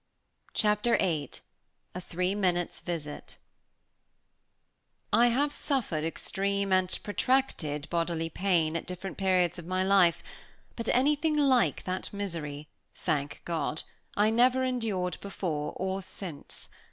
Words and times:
Chapter 0.55 0.97
VIII 0.97 1.29
A 1.93 2.01
THREE 2.01 2.33
MINUTES' 2.33 2.79
VISIT 2.79 3.37
I 5.13 5.27
have 5.27 5.53
suffered 5.53 6.03
extreme 6.03 6.73
and 6.73 6.89
protracted 7.03 7.87
bodily 7.91 8.27
pain, 8.31 8.75
at 8.75 8.87
different 8.87 9.19
periods 9.19 9.59
of 9.59 9.67
my 9.67 9.83
life, 9.83 10.23
but 10.75 10.89
anything 10.89 11.37
like 11.37 11.83
that 11.83 12.11
misery, 12.11 12.67
thank 12.95 13.43
God, 13.45 13.83
I 14.17 14.31
never 14.31 14.63
endured 14.63 15.19
before 15.21 15.73
or 15.75 16.01
since. 16.01 16.69